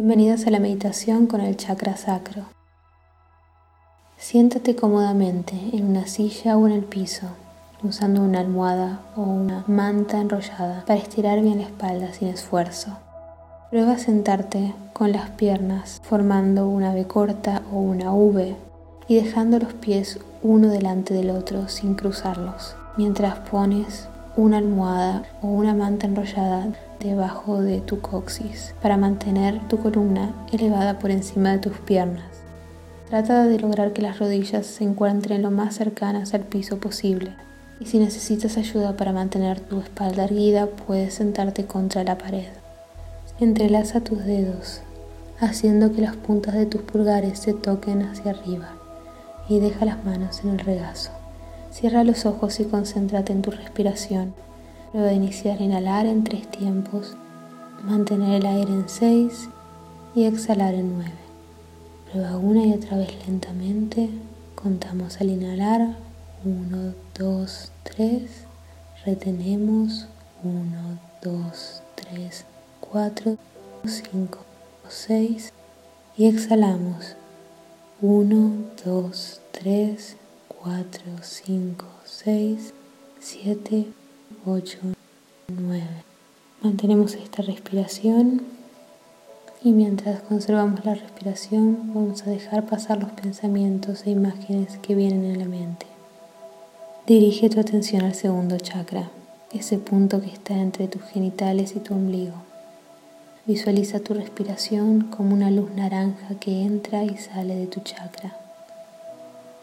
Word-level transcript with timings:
Bienvenidos 0.00 0.46
a 0.46 0.50
la 0.50 0.60
meditación 0.60 1.26
con 1.26 1.40
el 1.40 1.56
chakra 1.56 1.96
sacro. 1.96 2.44
Siéntate 4.16 4.76
cómodamente 4.76 5.56
en 5.72 5.86
una 5.86 6.06
silla 6.06 6.56
o 6.56 6.68
en 6.68 6.72
el 6.72 6.84
piso, 6.84 7.26
usando 7.82 8.22
una 8.22 8.38
almohada 8.38 9.00
o 9.16 9.22
una 9.22 9.64
manta 9.66 10.20
enrollada 10.20 10.84
para 10.86 11.00
estirar 11.00 11.40
bien 11.40 11.58
la 11.58 11.64
espalda 11.64 12.12
sin 12.12 12.28
esfuerzo. 12.28 12.96
Prueba 13.70 13.94
a 13.94 13.98
sentarte 13.98 14.72
con 14.92 15.10
las 15.10 15.30
piernas 15.30 16.00
formando 16.04 16.68
una 16.68 16.92
V 16.92 17.08
corta 17.08 17.62
o 17.72 17.78
una 17.78 18.12
V 18.12 18.54
y 19.08 19.16
dejando 19.16 19.58
los 19.58 19.72
pies 19.72 20.20
uno 20.44 20.68
delante 20.68 21.12
del 21.12 21.30
otro 21.30 21.66
sin 21.66 21.96
cruzarlos, 21.96 22.76
mientras 22.96 23.40
pones 23.50 24.06
una 24.38 24.58
almohada 24.58 25.24
o 25.42 25.48
una 25.48 25.74
manta 25.74 26.06
enrollada 26.06 26.68
debajo 27.00 27.60
de 27.60 27.80
tu 27.80 28.00
coxis 28.00 28.72
para 28.80 28.96
mantener 28.96 29.58
tu 29.66 29.78
columna 29.78 30.32
elevada 30.52 31.00
por 31.00 31.10
encima 31.10 31.50
de 31.50 31.58
tus 31.58 31.76
piernas. 31.78 32.22
Trata 33.08 33.46
de 33.46 33.58
lograr 33.58 33.92
que 33.92 34.00
las 34.00 34.20
rodillas 34.20 34.64
se 34.64 34.84
encuentren 34.84 35.42
lo 35.42 35.50
más 35.50 35.74
cercanas 35.74 36.34
al 36.34 36.42
piso 36.42 36.78
posible. 36.78 37.34
Y 37.80 37.86
si 37.86 37.98
necesitas 37.98 38.56
ayuda 38.58 38.96
para 38.96 39.12
mantener 39.12 39.58
tu 39.58 39.80
espalda 39.80 40.24
erguida, 40.24 40.68
puedes 40.68 41.14
sentarte 41.14 41.66
contra 41.66 42.04
la 42.04 42.16
pared. 42.16 42.46
Entrelaza 43.40 44.02
tus 44.02 44.24
dedos, 44.24 44.82
haciendo 45.40 45.92
que 45.92 46.02
las 46.02 46.14
puntas 46.14 46.54
de 46.54 46.66
tus 46.66 46.82
pulgares 46.82 47.40
se 47.40 47.54
toquen 47.54 48.02
hacia 48.02 48.30
arriba 48.30 48.68
y 49.48 49.58
deja 49.58 49.84
las 49.84 50.04
manos 50.04 50.44
en 50.44 50.50
el 50.50 50.58
regazo. 50.60 51.17
Cierra 51.70 52.02
los 52.04 52.26
ojos 52.26 52.60
y 52.60 52.64
concéntrate 52.64 53.32
en 53.32 53.42
tu 53.42 53.50
respiración. 53.50 54.34
Luego 54.92 55.08
de 55.08 55.14
iniciar, 55.14 55.60
inhalar 55.60 56.06
en 56.06 56.24
tres 56.24 56.50
tiempos, 56.50 57.16
mantener 57.84 58.40
el 58.40 58.46
aire 58.46 58.72
en 58.72 58.88
seis 58.88 59.48
y 60.14 60.24
exhalar 60.24 60.74
en 60.74 60.94
nueve. 60.94 61.12
Prueba 62.10 62.38
una 62.38 62.64
y 62.64 62.72
otra 62.72 62.96
vez 62.96 63.10
lentamente. 63.26 64.08
Contamos 64.54 65.20
al 65.20 65.28
inhalar. 65.28 65.96
Uno, 66.44 66.94
dos, 67.16 67.70
tres. 67.82 68.44
Retenemos. 69.04 70.08
Uno, 70.42 70.98
dos, 71.22 71.82
tres, 71.94 72.44
cuatro, 72.80 73.36
cinco, 73.84 74.38
seis. 74.88 75.52
Y 76.16 76.26
exhalamos. 76.26 77.14
Uno, 78.00 78.52
dos, 78.84 79.40
tres, 79.52 80.16
cuatro, 80.62 81.04
cinco, 81.22 81.86
seis, 82.04 82.74
siete, 83.20 83.86
8, 84.44 84.78
9. 85.48 85.84
Mantenemos 86.62 87.14
esta 87.14 87.42
respiración 87.42 88.42
y 89.62 89.72
mientras 89.72 90.22
conservamos 90.22 90.84
la 90.84 90.94
respiración 90.94 91.94
vamos 91.94 92.26
a 92.26 92.30
dejar 92.30 92.66
pasar 92.66 92.98
los 92.98 93.12
pensamientos 93.12 94.04
e 94.06 94.10
imágenes 94.10 94.78
que 94.78 94.94
vienen 94.94 95.24
en 95.24 95.38
la 95.38 95.46
mente. 95.46 95.86
Dirige 97.06 97.48
tu 97.50 97.60
atención 97.60 98.02
al 98.02 98.14
segundo 98.14 98.58
chakra, 98.58 99.10
ese 99.52 99.78
punto 99.78 100.20
que 100.20 100.30
está 100.30 100.54
entre 100.54 100.88
tus 100.88 101.02
genitales 101.02 101.74
y 101.76 101.80
tu 101.80 101.94
ombligo. 101.94 102.34
Visualiza 103.46 104.00
tu 104.00 104.12
respiración 104.12 105.02
como 105.02 105.34
una 105.34 105.50
luz 105.50 105.70
naranja 105.70 106.34
que 106.40 106.62
entra 106.62 107.04
y 107.04 107.16
sale 107.16 107.54
de 107.54 107.66
tu 107.66 107.80
chakra. 107.80 108.47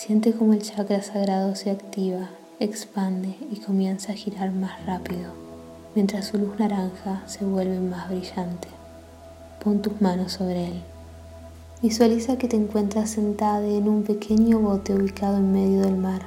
Siente 0.00 0.32
como 0.32 0.54
el 0.54 0.62
chakra 0.62 1.02
sagrado 1.02 1.54
se 1.54 1.70
activa 1.70 2.30
expande 2.58 3.36
y 3.50 3.60
comienza 3.60 4.12
a 4.12 4.14
girar 4.14 4.50
más 4.50 4.86
rápido, 4.86 5.34
mientras 5.94 6.28
su 6.28 6.38
luz 6.38 6.58
naranja 6.58 7.22
se 7.26 7.44
vuelve 7.44 7.78
más 7.80 8.08
brillante. 8.08 8.68
Pon 9.62 9.82
tus 9.82 10.00
manos 10.00 10.32
sobre 10.32 10.68
él. 10.68 10.82
Visualiza 11.82 12.38
que 12.38 12.48
te 12.48 12.56
encuentras 12.56 13.10
sentada 13.10 13.66
en 13.66 13.90
un 13.90 14.02
pequeño 14.02 14.58
bote 14.60 14.94
ubicado 14.94 15.36
en 15.36 15.52
medio 15.52 15.82
del 15.82 15.98
mar. 15.98 16.22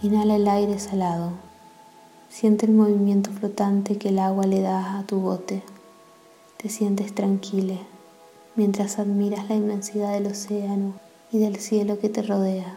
Inhala 0.00 0.36
el 0.36 0.46
aire 0.46 0.78
salado. 0.78 1.32
Siente 2.28 2.66
el 2.66 2.72
movimiento 2.72 3.32
flotante 3.32 3.98
que 3.98 4.10
el 4.10 4.20
agua 4.20 4.46
le 4.46 4.60
da 4.60 4.96
a 5.00 5.02
tu 5.02 5.18
bote. 5.18 5.64
Te 6.56 6.68
sientes 6.68 7.16
tranquila 7.16 7.78
mientras 8.54 9.00
admiras 9.00 9.48
la 9.48 9.56
inmensidad 9.56 10.12
del 10.12 10.28
océano 10.28 11.09
y 11.32 11.38
del 11.38 11.56
cielo 11.56 11.98
que 11.98 12.08
te 12.08 12.22
rodea. 12.22 12.76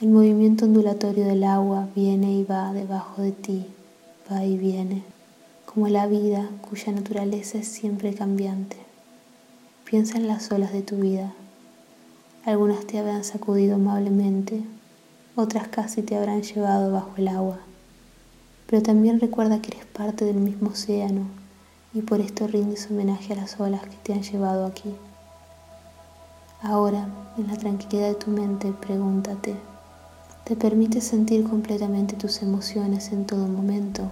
El 0.00 0.08
movimiento 0.08 0.64
ondulatorio 0.64 1.26
del 1.26 1.44
agua 1.44 1.88
viene 1.94 2.32
y 2.32 2.44
va 2.44 2.72
debajo 2.72 3.22
de 3.22 3.32
ti, 3.32 3.66
va 4.30 4.44
y 4.44 4.56
viene, 4.56 5.02
como 5.64 5.88
la 5.88 6.06
vida 6.06 6.48
cuya 6.68 6.92
naturaleza 6.92 7.58
es 7.58 7.68
siempre 7.68 8.14
cambiante. 8.14 8.76
Piensa 9.84 10.18
en 10.18 10.28
las 10.28 10.50
olas 10.52 10.72
de 10.72 10.82
tu 10.82 10.96
vida. 10.96 11.32
Algunas 12.44 12.86
te 12.86 12.98
habrán 12.98 13.24
sacudido 13.24 13.76
amablemente, 13.76 14.62
otras 15.34 15.68
casi 15.68 16.02
te 16.02 16.16
habrán 16.16 16.42
llevado 16.42 16.92
bajo 16.92 17.12
el 17.16 17.28
agua. 17.28 17.58
Pero 18.66 18.82
también 18.82 19.20
recuerda 19.20 19.62
que 19.62 19.72
eres 19.72 19.86
parte 19.86 20.24
del 20.24 20.36
mismo 20.36 20.70
océano 20.70 21.22
y 21.94 22.02
por 22.02 22.20
esto 22.20 22.46
rindes 22.46 22.90
homenaje 22.90 23.32
a 23.32 23.36
las 23.36 23.58
olas 23.58 23.82
que 23.82 23.96
te 24.02 24.12
han 24.12 24.22
llevado 24.22 24.66
aquí. 24.66 24.94
Ahora, 26.62 27.06
en 27.36 27.46
la 27.46 27.56
tranquilidad 27.56 28.08
de 28.08 28.14
tu 28.16 28.32
mente, 28.32 28.72
pregúntate, 28.72 29.54
te 30.42 30.56
permite 30.56 31.00
sentir 31.00 31.48
completamente 31.48 32.16
tus 32.16 32.42
emociones 32.42 33.12
en 33.12 33.26
todo 33.26 33.46
momento? 33.46 34.10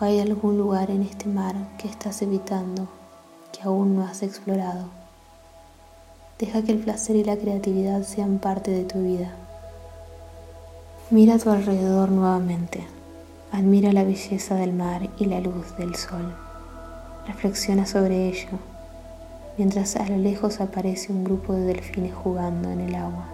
¿O 0.00 0.04
hay 0.04 0.20
algún 0.20 0.56
lugar 0.56 0.90
en 0.90 1.02
este 1.02 1.28
mar 1.28 1.54
que 1.76 1.88
estás 1.88 2.22
evitando, 2.22 2.88
que 3.52 3.62
aún 3.64 3.96
no 3.96 4.04
has 4.04 4.22
explorado? 4.22 4.84
Deja 6.38 6.62
que 6.62 6.72
el 6.72 6.78
placer 6.78 7.16
y 7.16 7.24
la 7.24 7.36
creatividad 7.36 8.02
sean 8.04 8.38
parte 8.38 8.70
de 8.70 8.84
tu 8.84 9.02
vida. 9.02 9.34
Mira 11.10 11.34
a 11.34 11.38
tu 11.38 11.50
alrededor 11.50 12.10
nuevamente. 12.10 12.86
Admira 13.52 13.92
la 13.92 14.04
belleza 14.04 14.54
del 14.54 14.72
mar 14.72 15.10
y 15.18 15.26
la 15.26 15.40
luz 15.40 15.76
del 15.76 15.96
sol. 15.96 16.34
Reflexiona 17.26 17.84
sobre 17.84 18.28
ello, 18.28 18.58
mientras 19.58 19.96
a 19.96 20.08
lo 20.08 20.18
lejos 20.18 20.60
aparece 20.60 21.12
un 21.12 21.24
grupo 21.24 21.54
de 21.54 21.64
delfines 21.64 22.14
jugando 22.14 22.70
en 22.70 22.80
el 22.80 22.94
agua. 22.94 23.26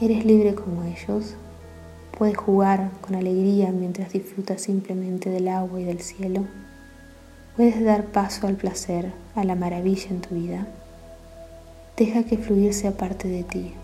Eres 0.00 0.24
libre 0.24 0.54
como 0.54 0.84
ellos. 0.84 1.34
Puedes 2.16 2.36
jugar 2.36 2.90
con 3.00 3.14
alegría 3.14 3.70
mientras 3.70 4.12
disfrutas 4.12 4.62
simplemente 4.62 5.30
del 5.30 5.48
agua 5.48 5.80
y 5.80 5.84
del 5.84 6.00
cielo. 6.00 6.44
Puedes 7.56 7.84
dar 7.84 8.04
paso 8.06 8.46
al 8.46 8.54
placer, 8.54 9.12
a 9.34 9.44
la 9.44 9.54
maravilla 9.54 10.08
en 10.10 10.20
tu 10.20 10.34
vida. 10.34 10.66
Deja 11.96 12.22
que 12.22 12.38
fluir 12.38 12.72
sea 12.74 12.92
parte 12.92 13.28
de 13.28 13.42
ti. 13.42 13.74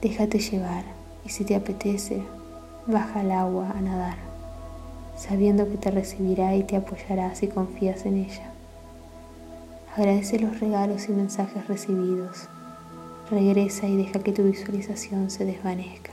Déjate 0.00 0.38
llevar 0.38 0.84
y 1.24 1.28
si 1.30 1.44
te 1.44 1.54
apetece, 1.54 2.22
baja 2.86 3.20
al 3.20 3.32
agua 3.32 3.72
a 3.76 3.80
nadar, 3.80 4.16
sabiendo 5.16 5.68
que 5.68 5.76
te 5.76 5.90
recibirá 5.90 6.54
y 6.54 6.64
te 6.64 6.76
apoyará 6.76 7.34
si 7.34 7.48
confías 7.48 8.06
en 8.06 8.18
ella. 8.18 8.51
Agradece 9.96 10.38
los 10.38 10.58
regalos 10.60 11.08
y 11.08 11.12
mensajes 11.12 11.66
recibidos 11.68 12.48
Regresa 13.32 13.88
y 13.88 13.96
deja 13.96 14.18
que 14.20 14.32
tu 14.32 14.42
visualización 14.42 15.30
se 15.30 15.46
desvanezca. 15.46 16.12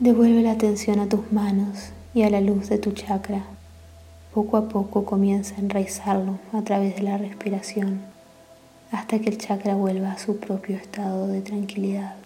Devuelve 0.00 0.42
la 0.42 0.50
atención 0.50 0.98
a 0.98 1.08
tus 1.08 1.30
manos 1.30 1.90
y 2.12 2.22
a 2.22 2.30
la 2.30 2.40
luz 2.40 2.68
de 2.68 2.78
tu 2.78 2.90
chakra. 2.90 3.44
Poco 4.34 4.56
a 4.56 4.68
poco 4.68 5.04
comienza 5.04 5.54
a 5.54 5.60
enraizarlo 5.60 6.40
a 6.52 6.62
través 6.62 6.96
de 6.96 7.02
la 7.02 7.18
respiración 7.18 8.00
hasta 8.90 9.20
que 9.20 9.30
el 9.30 9.38
chakra 9.38 9.76
vuelva 9.76 10.10
a 10.10 10.18
su 10.18 10.38
propio 10.38 10.76
estado 10.76 11.28
de 11.28 11.40
tranquilidad. 11.42 12.16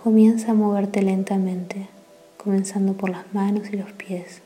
Comienza 0.00 0.52
a 0.52 0.54
moverte 0.54 1.02
lentamente, 1.02 1.88
comenzando 2.36 2.92
por 2.92 3.10
las 3.10 3.34
manos 3.34 3.68
y 3.72 3.76
los 3.78 3.90
pies, 3.90 4.42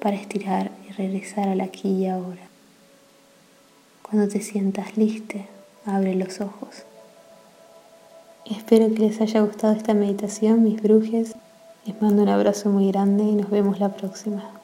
para 0.00 0.14
estirar 0.14 0.70
y 0.88 0.92
regresar 0.92 1.48
al 1.48 1.60
aquí 1.60 1.88
y 1.88 2.06
ahora. 2.06 2.55
Cuando 4.08 4.28
te 4.28 4.40
sientas 4.40 4.96
listo, 4.96 5.34
abre 5.84 6.14
los 6.14 6.40
ojos. 6.40 6.84
Espero 8.44 8.86
que 8.94 9.00
les 9.00 9.20
haya 9.20 9.40
gustado 9.40 9.74
esta 9.74 9.94
meditación, 9.94 10.62
mis 10.62 10.80
brujes. 10.80 11.34
Les 11.84 12.00
mando 12.00 12.22
un 12.22 12.28
abrazo 12.28 12.70
muy 12.70 12.86
grande 12.92 13.24
y 13.24 13.32
nos 13.32 13.50
vemos 13.50 13.80
la 13.80 13.96
próxima. 13.96 14.55